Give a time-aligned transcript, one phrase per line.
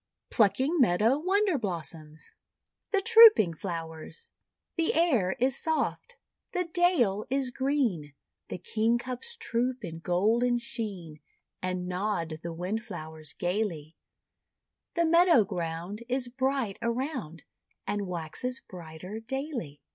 [0.31, 2.33] PLUCKING MEADOW WONDER BLOSSOMS
[2.91, 4.31] THE TROOPING FLOWERS
[4.75, 6.17] The air is soft,
[6.53, 8.15] the dale is green,
[8.47, 11.19] The Kingcups troop in golden sheen,
[11.61, 13.95] And nod the Wind/lowers gaily;
[14.95, 17.43] The meadow ground Is bright around,
[17.85, 19.81] And waxes brighter daily.